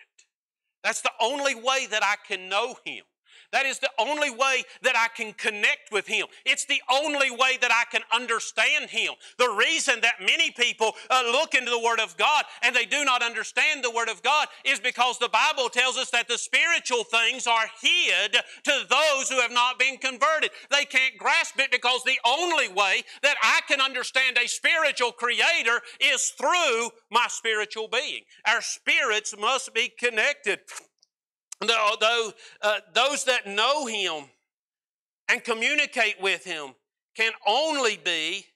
[0.83, 3.05] That's the only way that I can know Him.
[3.53, 6.27] That is the only way that I can connect with Him.
[6.45, 9.13] It's the only way that I can understand Him.
[9.39, 13.05] The reason that many people uh, look into the Word of God and they do
[13.05, 17.05] not understand the Word of God is because the Bible tells us that the spiritual
[17.05, 20.51] things are hid to those who have not been converted.
[20.71, 25.81] They can't grasp it because the only way that I can understand a spiritual creator
[26.01, 28.23] is through my spiritual being.
[28.47, 30.61] Our spirits must be connected.
[31.67, 34.25] Though, uh, those that know Him
[35.29, 36.75] and communicate with Him
[37.15, 38.47] can only be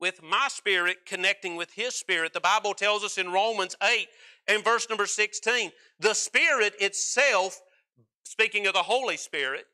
[0.00, 2.32] with my spirit connecting with His spirit.
[2.32, 4.08] The Bible tells us in Romans 8
[4.48, 5.70] and verse number 16
[6.00, 7.60] the Spirit itself,
[8.24, 9.66] speaking of the Holy Spirit,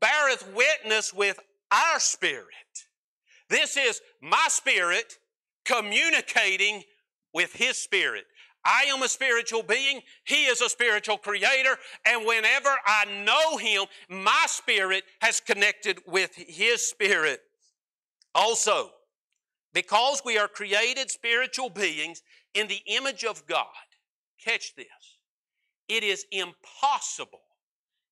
[0.00, 1.38] beareth witness with
[1.70, 2.46] our spirit.
[3.50, 5.18] This is my spirit
[5.64, 6.82] communicating
[7.32, 8.24] with His spirit.
[8.64, 10.00] I am a spiritual being.
[10.24, 11.76] He is a spiritual creator.
[12.06, 17.40] And whenever I know Him, my spirit has connected with His spirit.
[18.34, 18.90] Also,
[19.72, 22.22] because we are created spiritual beings
[22.54, 23.66] in the image of God,
[24.42, 24.86] catch this,
[25.88, 27.40] it is impossible,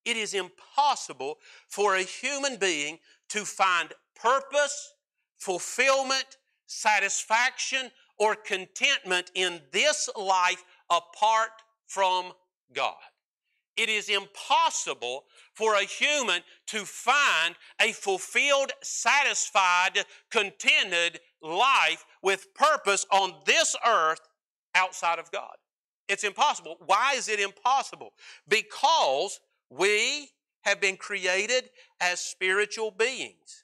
[0.04, 1.38] it is impossible
[1.68, 2.98] for a human being
[3.30, 4.94] to find purpose,
[5.38, 6.36] fulfillment,
[6.66, 11.50] satisfaction, or contentment in this life apart
[11.86, 12.32] from
[12.74, 12.96] God.
[13.76, 23.06] It is impossible for a human to find a fulfilled, satisfied, contented life with purpose
[23.10, 24.20] on this earth
[24.74, 25.54] outside of God.
[26.08, 26.76] It's impossible.
[26.84, 28.12] Why is it impossible?
[28.46, 30.28] Because we
[30.62, 31.70] have been created
[32.00, 33.61] as spiritual beings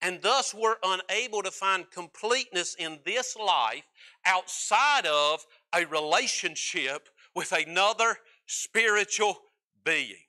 [0.00, 3.82] and thus we're unable to find completeness in this life
[4.24, 9.38] outside of a relationship with another spiritual
[9.84, 10.27] being.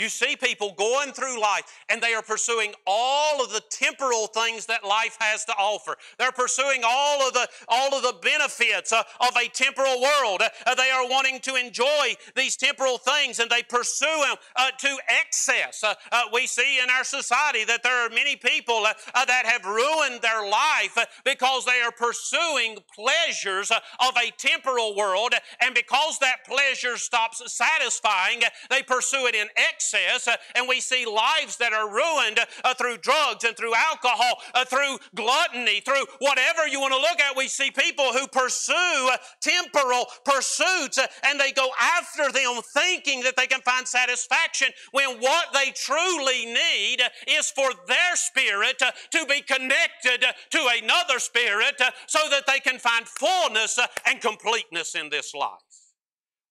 [0.00, 4.64] You see people going through life and they are pursuing all of the temporal things
[4.64, 5.94] that life has to offer.
[6.18, 10.40] They're pursuing all of the, all of the benefits uh, of a temporal world.
[10.40, 14.96] Uh, they are wanting to enjoy these temporal things and they pursue them uh, to
[15.22, 15.84] excess.
[15.84, 19.66] Uh, uh, we see in our society that there are many people uh, that have
[19.66, 26.46] ruined their life because they are pursuing pleasures of a temporal world and because that
[26.46, 31.72] pleasure stops satisfying, they pursue it in excess excess, uh, and we see lives that
[31.72, 36.92] are ruined uh, through drugs and through alcohol, uh, through gluttony, through whatever you want
[36.92, 37.36] to look at.
[37.36, 38.74] We see people who pursue
[39.12, 44.68] uh, temporal pursuits uh, and they go after them thinking that they can find satisfaction
[44.92, 51.18] when what they truly need uh, is for their spirit to be connected to another
[51.18, 55.69] spirit so that they can find fullness and completeness in this life.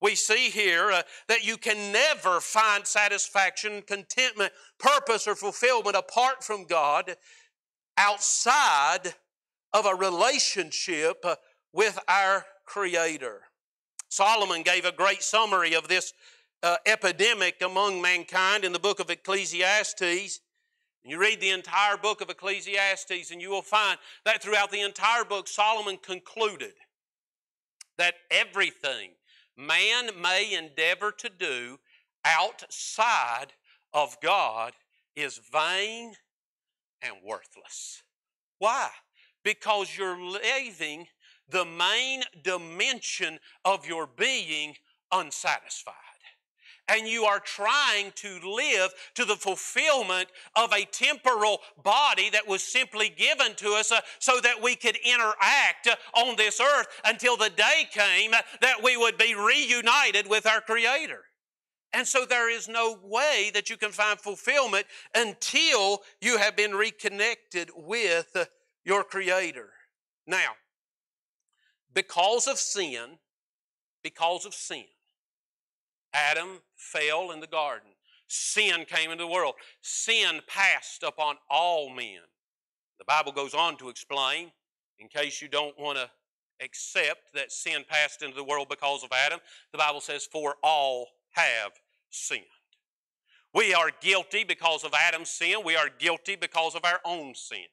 [0.02, 6.44] We see here uh, that you can never find satisfaction, contentment, purpose, or fulfillment apart
[6.44, 7.16] from God
[7.98, 9.16] outside
[9.74, 11.36] of a relationship uh,
[11.74, 13.42] with our Creator.
[14.10, 16.14] Solomon gave a great summary of this
[16.64, 20.40] uh, epidemic among mankind in the book of Ecclesiastes.
[21.04, 25.26] You read the entire book of Ecclesiastes, and you will find that throughout the entire
[25.26, 26.74] book, Solomon concluded
[27.98, 29.12] that everything
[29.60, 31.80] man may endeavor to do
[32.26, 33.54] outside
[33.94, 34.74] of God
[35.16, 36.14] is vain
[37.02, 38.04] and worthless.
[38.58, 38.90] Why?
[39.44, 41.08] Because you're leaving
[41.50, 44.76] the main dimension of your being
[45.12, 46.09] unsatisfied
[46.90, 52.64] and you are trying to live to the fulfillment of a temporal body that was
[52.64, 57.38] simply given to us uh, so that we could interact uh, on this earth until
[57.38, 61.22] the day came that we would be reunited with our Creator.
[61.94, 66.74] And so there is no way that you can find fulfillment until you have been
[66.76, 68.50] reconnected with
[68.86, 69.70] your Creator.
[70.28, 70.52] Now,
[71.94, 73.18] because of sin,
[74.04, 74.86] because of sin,
[76.14, 77.90] Adam fell in the garden.
[78.28, 79.56] Sin came into the world.
[79.82, 82.22] Sin passed upon all men.
[82.98, 84.52] The Bible goes on to explain,
[85.00, 86.10] in case you don't want to
[86.64, 89.40] accept that sin passed into the world because of Adam,
[89.72, 91.72] the Bible says, For all have
[92.10, 92.44] sinned.
[93.54, 95.58] We are guilty because of Adam's sin.
[95.66, 97.66] We are guilty because of our own sin.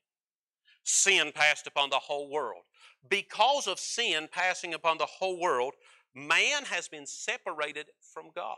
[0.84, 2.62] Sin passed upon the whole world.
[3.08, 5.74] Because of sin passing upon the whole world,
[6.14, 8.56] man has been separated from God.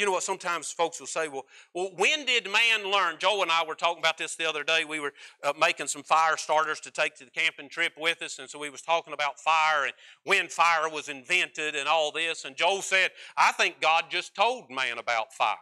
[0.00, 0.22] You know what?
[0.22, 3.16] Sometimes folks will say, well, well, when did man learn?
[3.18, 4.86] Joe and I were talking about this the other day.
[4.88, 5.12] We were
[5.44, 8.58] uh, making some fire starters to take to the camping trip with us, and so
[8.58, 9.92] we was talking about fire and
[10.24, 12.46] when fire was invented and all this.
[12.46, 15.56] And Joe said, I think God just told man about fire.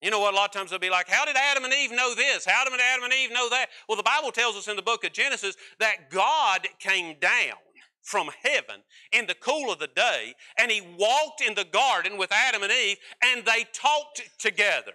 [0.00, 0.32] You know what?
[0.32, 2.44] A lot of times they'll be like, How did Adam and Eve know this?
[2.46, 3.70] How did Adam and Eve know that?
[3.88, 7.58] Well, the Bible tells us in the book of Genesis that God came down
[8.04, 12.30] from heaven in the cool of the day and he walked in the garden with
[12.30, 14.92] Adam and Eve and they talked together.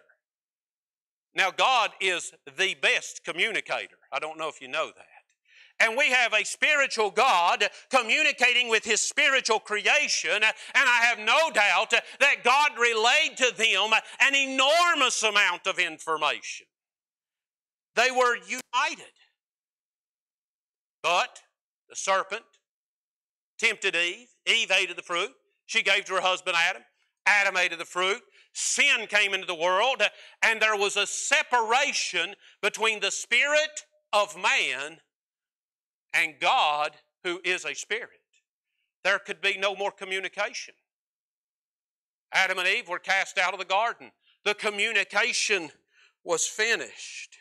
[1.35, 3.97] Now, God is the best communicator.
[4.11, 5.05] I don't know if you know that.
[5.81, 10.33] And we have a spiritual God communicating with His spiritual creation.
[10.33, 16.65] And I have no doubt that God relayed to them an enormous amount of information.
[17.95, 19.13] They were united.
[21.01, 21.39] But
[21.87, 22.43] the serpent
[23.59, 24.27] tempted Eve.
[24.45, 25.31] Eve ate of the fruit.
[25.65, 26.83] She gave to her husband Adam.
[27.25, 28.21] Adam ate of the fruit.
[28.53, 30.01] Sin came into the world,
[30.41, 34.97] and there was a separation between the spirit of man
[36.13, 36.91] and God,
[37.23, 38.09] who is a spirit.
[39.03, 40.73] There could be no more communication.
[42.33, 44.11] Adam and Eve were cast out of the garden.
[44.45, 45.69] The communication
[46.23, 47.37] was finished.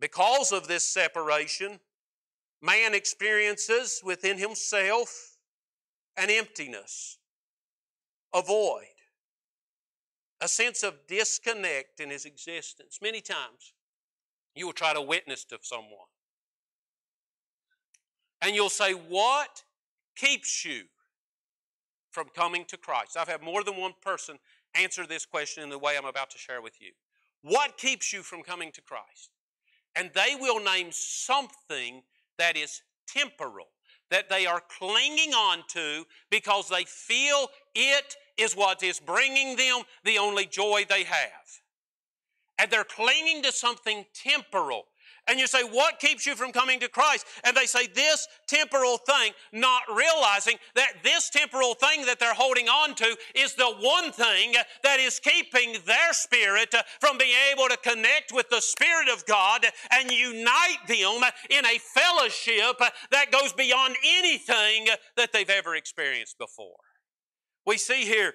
[0.00, 1.80] Because of this separation,
[2.62, 5.36] man experiences within himself
[6.16, 7.18] an emptiness,
[8.34, 8.84] a void,
[10.40, 12.98] a sense of disconnect in his existence.
[13.00, 13.72] Many times,
[14.54, 16.08] you will try to witness to someone.
[18.42, 19.62] And you'll say, What
[20.16, 20.82] keeps you
[22.10, 23.16] from coming to Christ?
[23.16, 24.38] I've had more than one person
[24.74, 26.92] answer this question in the way I'm about to share with you.
[27.42, 29.30] What keeps you from coming to Christ?
[29.94, 32.02] And they will name something
[32.38, 33.66] that is temporal,
[34.10, 39.82] that they are clinging on to because they feel it is what is bringing them
[40.04, 41.30] the only joy they have.
[42.58, 44.84] And they're clinging to something temporal.
[45.28, 47.26] And you say, What keeps you from coming to Christ?
[47.44, 52.68] And they say, This temporal thing, not realizing that this temporal thing that they're holding
[52.68, 57.76] on to is the one thing that is keeping their spirit from being able to
[57.76, 62.78] connect with the Spirit of God and unite them in a fellowship
[63.10, 64.86] that goes beyond anything
[65.16, 66.76] that they've ever experienced before.
[67.66, 68.32] We see here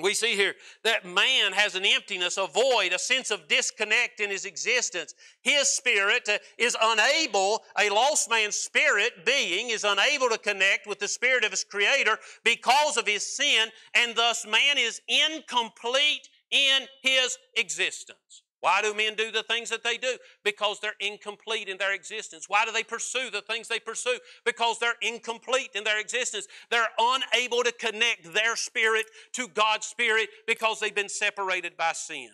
[0.00, 4.30] we see here that man has an emptiness, a void, a sense of disconnect in
[4.30, 5.14] his existence.
[5.42, 11.08] His spirit is unable, a lost man's spirit being is unable to connect with the
[11.08, 17.36] spirit of his creator because of his sin, and thus man is incomplete in his
[17.56, 18.42] existence.
[18.62, 20.16] Why do men do the things that they do?
[20.44, 22.48] Because they're incomplete in their existence.
[22.48, 24.18] Why do they pursue the things they pursue?
[24.44, 26.46] Because they're incomplete in their existence.
[26.70, 32.30] They're unable to connect their spirit to God's spirit because they've been separated by sin.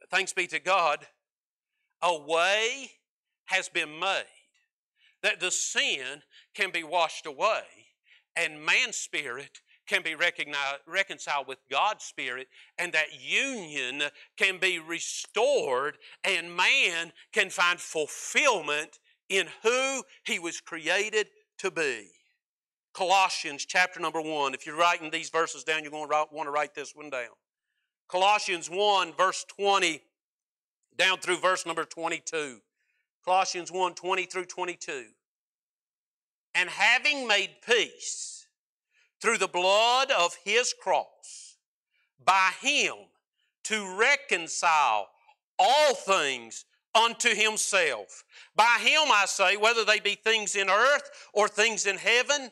[0.00, 1.06] But thanks be to God,
[2.00, 2.92] a way
[3.44, 4.24] has been made
[5.22, 6.22] that the sin
[6.54, 7.64] can be washed away
[8.34, 9.60] and man's spirit
[9.90, 12.46] can be reconciled with God's Spirit,
[12.78, 14.04] and that union
[14.36, 21.26] can be restored, and man can find fulfillment in who he was created
[21.58, 22.06] to be.
[22.94, 24.54] Colossians chapter number one.
[24.54, 27.34] If you're writing these verses down, you're going to want to write this one down.
[28.08, 30.00] Colossians 1, verse 20,
[30.96, 32.58] down through verse number 22.
[33.24, 35.06] Colossians 1, 20 through 22.
[36.54, 38.39] And having made peace,
[39.20, 41.56] through the blood of his cross,
[42.24, 42.94] by him
[43.64, 45.08] to reconcile
[45.58, 48.24] all things unto himself.
[48.56, 52.50] By him, I say, whether they be things in earth or things in heaven,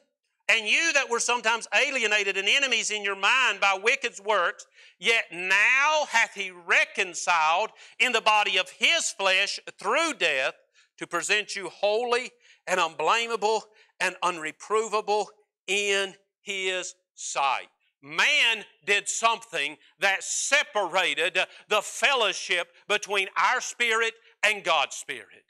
[0.49, 4.67] and you that were sometimes alienated and enemies in your mind by wicked works,
[4.99, 10.55] yet now hath he reconciled in the body of his flesh through death
[10.97, 12.31] to present you holy
[12.67, 13.63] and unblameable
[14.01, 15.27] and unreprovable
[15.67, 17.69] in his sight.
[18.03, 25.45] Man did something that separated the fellowship between our spirit and God's spirit.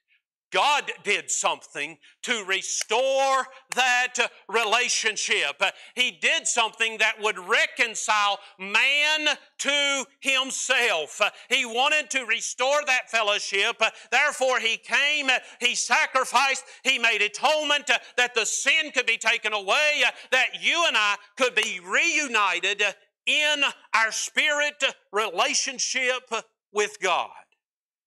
[0.51, 4.15] God did something to restore that
[4.49, 5.63] relationship.
[5.95, 11.21] He did something that would reconcile man to himself.
[11.51, 13.83] He wanted to restore that fellowship.
[14.11, 15.29] Therefore, he came,
[15.61, 20.97] he sacrificed, he made atonement that the sin could be taken away, that you and
[20.97, 22.83] I could be reunited
[23.27, 23.63] in
[23.95, 24.83] our spirit
[25.13, 26.31] relationship
[26.73, 27.31] with God.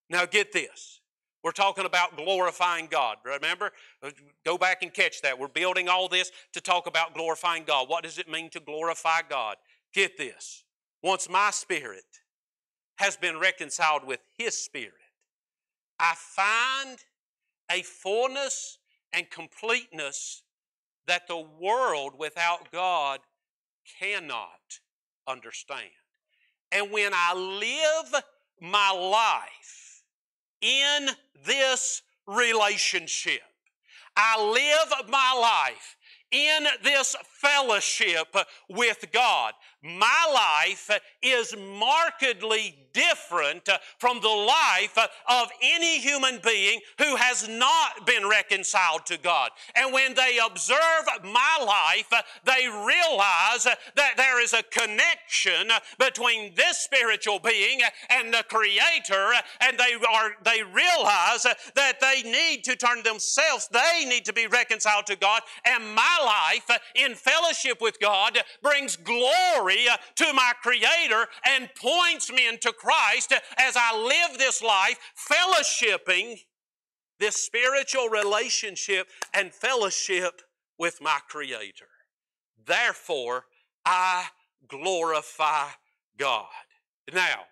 [0.10, 1.01] Now, get this.
[1.44, 3.18] We're talking about glorifying God.
[3.26, 3.72] Remember?
[4.46, 5.40] Go back and catch that.
[5.40, 7.90] We're building all this to talk about glorifying God.
[7.90, 9.56] What does it mean to glorify God?
[9.94, 10.64] Get this.
[11.02, 12.04] Once my spirit
[12.98, 14.94] has been reconciled with His spirit,
[16.00, 17.00] I find
[17.72, 18.78] a fullness
[19.14, 20.44] and completeness
[21.08, 23.20] that the world without God
[24.00, 24.80] cannot
[25.28, 25.90] understand.
[26.72, 28.24] And when I live
[28.62, 29.91] my life
[30.62, 31.10] in
[31.46, 33.42] this relationship,
[34.16, 35.98] I live my life
[36.32, 38.36] in this fellowship
[38.70, 39.54] with God.
[39.84, 40.92] My life
[41.24, 43.68] is markedly different
[43.98, 49.50] from the life of any human being who has not been reconciled to God.
[49.76, 50.78] And when they observe
[51.24, 52.12] my life,
[52.44, 57.80] they realize that there is a connection between this spiritual being
[58.10, 61.44] and the Creator, and they are they realize
[61.76, 66.18] that they need to turn themselves, they need to be reconciled to God, and my
[66.24, 69.71] life in fellowship with God brings glory
[70.16, 74.98] to my Creator and points men to Christ as I live this life
[75.30, 76.40] fellowshipping
[77.22, 80.42] this spiritual relationship and fellowship
[80.78, 81.88] with my Creator.
[82.66, 83.46] Therefore,
[83.86, 84.26] I
[84.68, 85.68] glorify
[86.18, 86.48] God.
[87.14, 87.44] Now,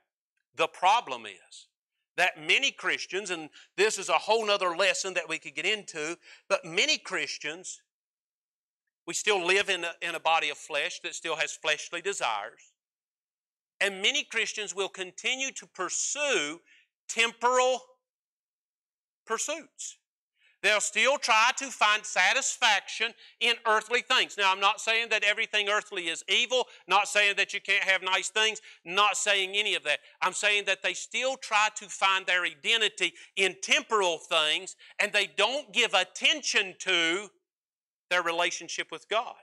[0.55, 1.67] the problem is
[2.17, 6.17] that many Christians, and this is a whole nother lesson that we could get into,
[6.49, 7.79] but many Christians
[9.09, 12.73] we still live in a, in a body of flesh that still has fleshly desires.
[13.81, 16.61] And many Christians will continue to pursue
[17.07, 17.81] temporal
[19.25, 19.97] pursuits.
[20.61, 24.37] They'll still try to find satisfaction in earthly things.
[24.37, 28.03] Now, I'm not saying that everything earthly is evil, not saying that you can't have
[28.03, 30.01] nice things, not saying any of that.
[30.21, 35.31] I'm saying that they still try to find their identity in temporal things and they
[35.35, 37.31] don't give attention to
[38.09, 39.35] their relationship with God.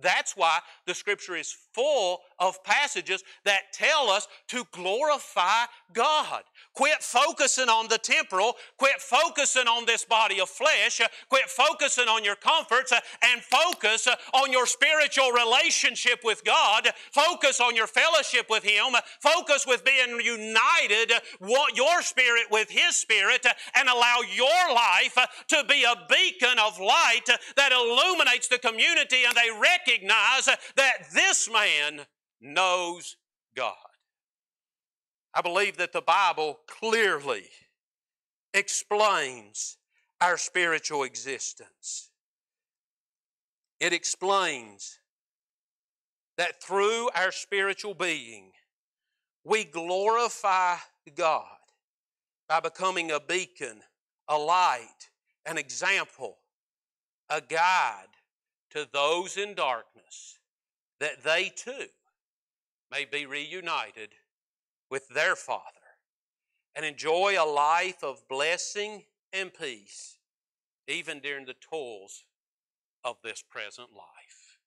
[0.00, 6.42] That's why the scripture is full of passages that tell us to glorify God.
[6.74, 12.24] Quit focusing on the temporal, quit focusing on this body of flesh, quit focusing on
[12.24, 16.88] your comforts, and focus on your spiritual relationship with God.
[17.12, 18.94] Focus on your fellowship with Him.
[19.20, 21.12] Focus with being united,
[21.74, 23.46] your spirit with His spirit,
[23.76, 25.16] and allow your life
[25.48, 30.46] to be a beacon of light that illuminates the community and they recognize
[30.76, 31.61] that this man
[32.40, 33.16] knows
[33.54, 33.74] God.
[35.34, 37.44] I believe that the Bible clearly
[38.52, 39.78] explains
[40.20, 42.10] our spiritual existence.
[43.80, 44.98] It explains
[46.36, 48.52] that through our spiritual being,
[49.44, 50.76] we glorify
[51.16, 51.46] God
[52.48, 53.80] by becoming a beacon,
[54.28, 55.10] a light,
[55.46, 56.38] an example,
[57.28, 58.06] a guide
[58.70, 60.38] to those in darkness,
[61.02, 61.86] that they too
[62.92, 64.10] may be reunited
[64.88, 65.66] with their Father
[66.76, 70.18] and enjoy a life of blessing and peace,
[70.86, 72.24] even during the toils
[73.02, 74.58] of this present life.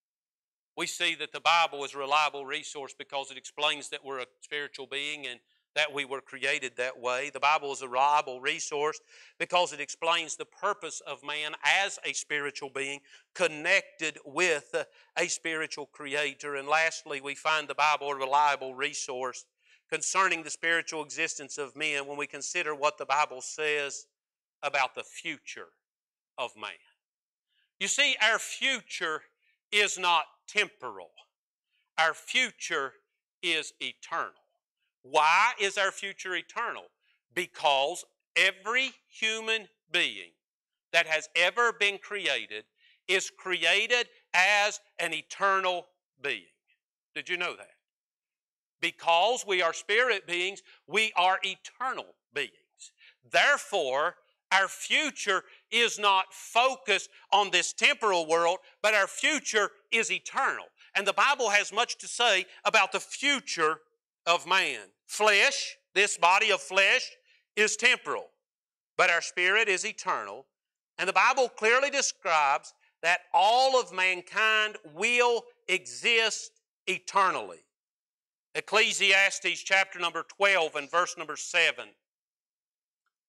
[0.76, 4.28] We see that the Bible is a reliable resource because it explains that we're a
[4.42, 5.40] spiritual being and
[5.76, 7.30] that we were created that way.
[7.30, 9.00] The Bible is a reliable resource
[9.38, 11.52] because it explains the purpose of man
[11.84, 13.02] as a spiritual being
[13.34, 14.74] connected with
[15.18, 16.56] a spiritual creator.
[16.56, 19.46] And lastly, we find the Bible a reliable resource
[19.90, 24.08] concerning the spiritual existence of men when we consider what the Bible says
[24.64, 25.68] about the future
[26.38, 26.72] of man.
[27.80, 29.22] You see, our future
[29.72, 31.12] is not temporal,
[31.98, 32.94] our future
[33.44, 34.32] is eternal.
[35.10, 36.86] Why is our future eternal?
[37.36, 38.03] Because
[38.36, 40.32] every human being
[40.91, 42.64] that has ever been created
[43.08, 45.86] is created as an eternal
[46.24, 46.41] being.
[47.14, 47.70] Did you know that?
[48.82, 52.51] Because we are spirit beings, we are eternal beings.
[53.32, 54.16] Therefore,
[54.51, 60.66] our future is not focused on this temporal world, but our future is eternal.
[60.95, 63.80] And the Bible has much to say about the future
[64.26, 64.80] of man.
[65.08, 67.12] Flesh, this body of flesh,
[67.56, 68.28] is temporal,
[68.97, 70.45] but our spirit is eternal.
[70.97, 76.51] And the Bible clearly describes that all of mankind will exist
[76.88, 77.60] eternally.
[78.56, 81.86] Ecclesiastes chapter number 12 and verse number 7.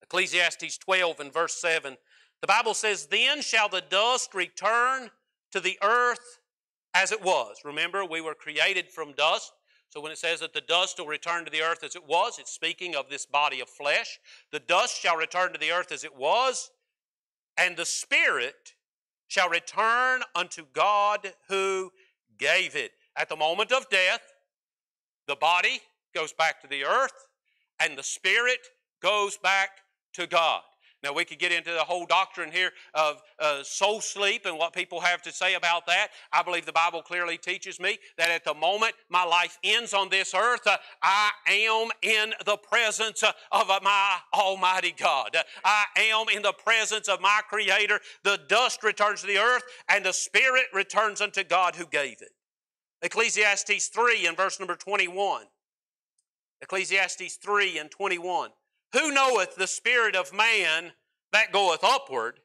[0.02, 1.96] Ecclesiastes 12 and verse 7.
[2.40, 5.10] The Bible says, Then shall the dust return
[5.50, 6.38] to the earth
[6.94, 7.58] as it was.
[7.64, 9.52] Remember, we were created from dust.
[9.96, 12.38] So when it says that the dust will return to the earth as it was,
[12.38, 14.20] it's speaking of this body of flesh.
[14.52, 16.70] The dust shall return to the earth as it was,
[17.56, 18.74] and the spirit
[19.26, 21.92] shall return unto God who
[22.36, 22.90] gave it.
[23.16, 24.20] At the moment of death,
[25.26, 25.80] the body
[26.14, 27.28] goes back to the earth,
[27.80, 28.68] and the spirit
[29.00, 29.70] goes back
[30.12, 30.60] to God.
[31.06, 34.72] Now, we could get into the whole doctrine here of uh, soul sleep and what
[34.72, 36.08] people have to say about that.
[36.32, 40.08] I believe the Bible clearly teaches me that at the moment my life ends on
[40.08, 45.36] this earth, uh, I am in the presence uh, of my Almighty God.
[45.64, 48.00] I am in the presence of my Creator.
[48.24, 52.32] The dust returns to the earth, and the Spirit returns unto God who gave it.
[53.02, 55.44] Ecclesiastes 3 and verse number 21.
[56.62, 58.50] Ecclesiastes 3 and 21.
[58.96, 60.92] Who knoweth the spirit of man
[61.30, 62.40] that goeth upward,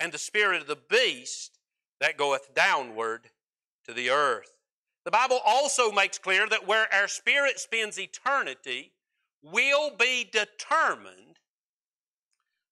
[0.00, 1.60] and the spirit of the beast
[2.00, 3.30] that goeth downward
[3.84, 4.50] to the earth?
[5.04, 8.90] The Bible also makes clear that where our spirit spends eternity
[9.40, 11.38] will be determined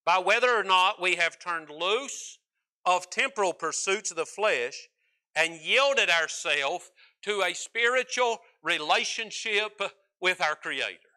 [0.05, 2.39] by whether or not we have turned loose
[2.85, 4.89] of temporal pursuits of the flesh
[5.37, 6.91] and yielded ourselves
[7.23, 9.81] to a spiritual relationship
[10.21, 11.12] with our Creator.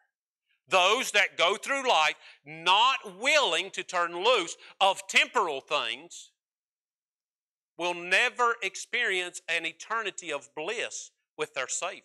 [0.68, 6.32] Those that go through life not willing to turn loose of temporal things
[7.78, 12.02] will never experience an eternity of bliss with their Savior.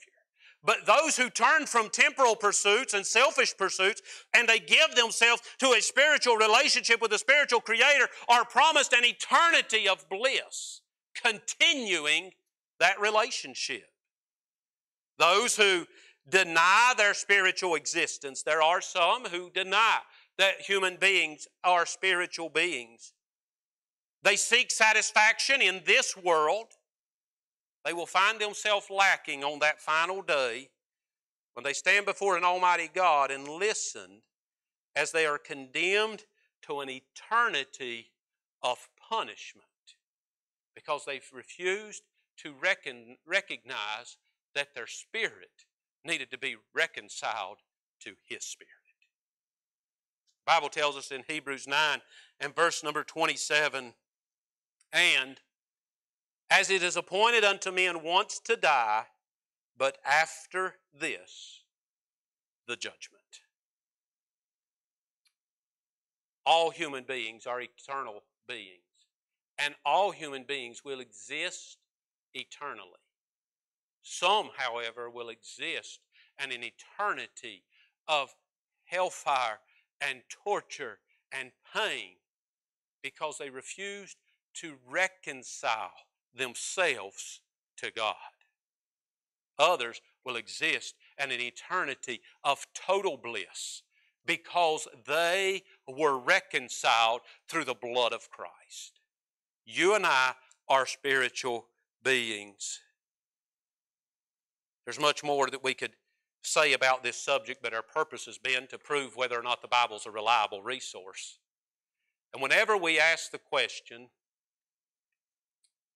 [0.64, 4.02] But those who turn from temporal pursuits and selfish pursuits
[4.36, 9.04] and they give themselves to a spiritual relationship with a spiritual Creator are promised an
[9.04, 10.82] eternity of bliss,
[11.16, 12.32] continuing
[12.80, 13.88] that relationship.
[15.18, 15.88] Those who
[16.32, 18.42] deny their spiritual existence.
[18.42, 20.00] There are some who deny
[20.38, 23.14] that human beings are spiritual beings.
[24.24, 26.68] They seek satisfaction in this world.
[27.86, 30.70] They will find themselves lacking on that final day
[31.54, 34.22] when they stand before an Almighty God and listen
[34.96, 36.24] as they are condemned
[36.64, 38.12] to an eternity
[38.62, 39.66] of punishment
[40.76, 42.04] because they've refused
[42.38, 44.18] to reckon, recognize
[44.56, 45.66] that their spirit
[46.06, 47.58] needed to be reconciled
[48.02, 48.70] to his spirit.
[50.46, 52.02] The Bible tells us in Hebrews 9
[52.40, 53.94] and verse number 27
[54.94, 55.40] and
[56.50, 59.06] as it is appointed unto men once to die,
[59.78, 61.64] but after this,
[62.68, 63.22] the judgment.
[66.46, 68.82] All human beings are eternal beings,
[69.58, 71.78] and all human beings will exist
[72.34, 73.01] eternally.
[74.02, 76.00] Some, however, will exist
[76.44, 77.64] in an eternity
[78.08, 78.36] of
[78.86, 79.60] hellfire
[80.00, 81.00] and torture
[81.32, 82.16] and pain
[83.02, 84.18] because they refused
[84.56, 85.92] to reconcile
[86.34, 87.42] themselves
[87.78, 88.16] to God.
[89.58, 93.84] Others will exist in an eternity of total bliss
[94.26, 99.00] because they were reconciled through the blood of Christ.
[99.66, 100.34] You and I
[100.68, 101.68] are spiritual
[102.04, 102.80] beings.
[104.92, 105.94] There's much more that we could
[106.42, 109.70] say about this subject, but our purpose has been to prove whether or not the
[109.70, 111.40] Bible's a reliable resource.
[112.34, 114.10] And whenever we ask the question,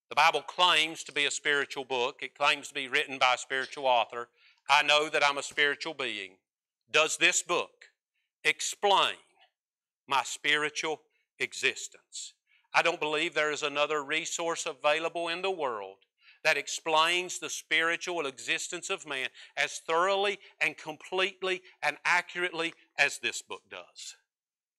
[0.07, 3.37] the Bible claims to be a spiritual book, it claims to be written by a
[3.37, 4.29] spiritual author.
[4.69, 6.37] I know that I'm a spiritual being.
[6.89, 7.89] Does this book
[8.45, 9.15] explain
[10.07, 11.01] my spiritual
[11.37, 12.33] existence?
[12.73, 15.97] I don't believe there is another resource available in the world
[16.45, 23.41] that explains the spiritual existence of man as thoroughly and completely and accurately as this
[23.41, 24.15] book does.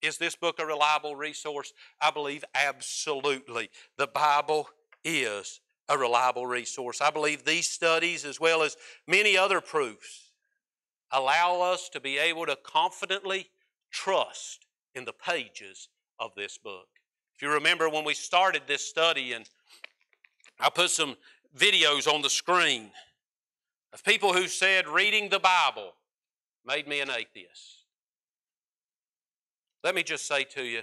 [0.01, 1.73] Is this book a reliable resource?
[2.01, 3.69] I believe absolutely.
[3.99, 4.69] The Bible
[5.05, 7.01] is a reliable resource.
[7.01, 8.77] I believe these studies, as well as
[9.09, 10.31] many other proofs,
[11.11, 13.49] allow us to be able to confidently
[13.91, 15.89] trust in the pages
[16.21, 16.87] of this book.
[17.35, 19.49] If you remember when we started this study, and
[20.61, 21.17] I put some
[21.57, 22.91] videos on the screen
[23.93, 25.93] of people who said reading the Bible
[26.67, 27.85] made me an atheist.
[29.83, 30.83] Let me just say to you,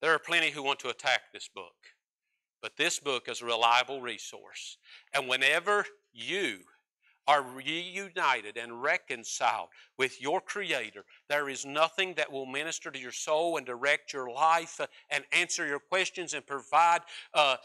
[0.00, 1.74] there are plenty who want to attack this book,
[2.62, 4.78] but this book is a reliable resource.
[5.12, 6.60] And whenever you
[7.28, 9.68] are reunited and reconciled
[9.98, 14.30] with your Creator, there is nothing that will minister to your soul and direct your
[14.30, 17.00] life and answer your questions and provide
[17.34, 17.56] uh,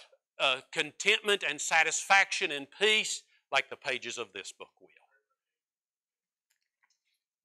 [0.41, 4.87] uh, contentment and satisfaction and peace like the pages of this book will.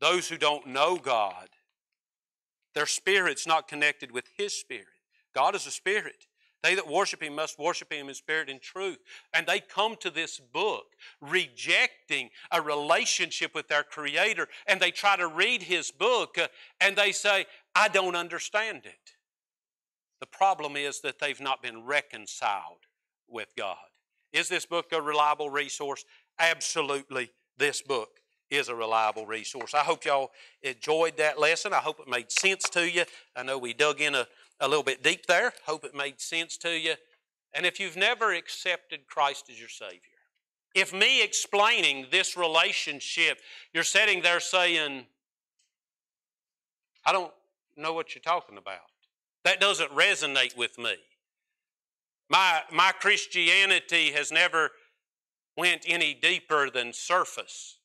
[0.01, 1.49] Those who don't know God,
[2.75, 4.87] their spirit's not connected with His spirit.
[5.35, 6.27] God is a spirit.
[6.63, 8.99] They that worship Him must worship Him in spirit and truth.
[9.33, 10.87] And they come to this book
[11.21, 16.49] rejecting a relationship with their Creator, and they try to read His book, uh,
[16.81, 19.16] and they say, I don't understand it.
[20.27, 22.87] The problem is that they've not been reconciled
[23.29, 23.77] with God.
[24.33, 26.05] Is this book a reliable resource?
[26.39, 28.09] Absolutely, this book
[28.51, 29.73] is a reliable resource.
[29.73, 31.73] I hope y'all enjoyed that lesson.
[31.73, 33.05] I hope it made sense to you.
[33.37, 34.27] I know we dug in a,
[34.59, 35.53] a little bit deep there.
[35.65, 36.95] Hope it made sense to you.
[37.55, 40.01] And if you've never accepted Christ as your Savior,
[40.75, 43.39] if me explaining this relationship,
[43.73, 45.07] you're sitting there saying,
[47.05, 47.33] I don't
[47.77, 48.91] know what you're talking about.
[49.47, 50.97] That doesn't resonate with me.
[52.29, 54.71] My, my Christianity has never
[55.57, 57.79] went any deeper than surface.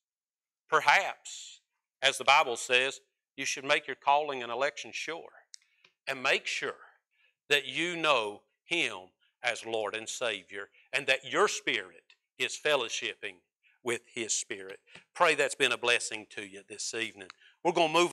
[0.68, 1.62] Perhaps,
[2.02, 3.00] as the Bible says,
[3.38, 5.30] you should make your calling and election sure
[6.08, 6.74] and make sure
[7.48, 8.98] that you know Him
[9.44, 13.36] as Lord and Savior and that your spirit is fellowshipping
[13.84, 14.80] with His Spirit.
[15.14, 17.28] Pray that's been a blessing to you this evening.
[17.64, 18.12] We're going to move.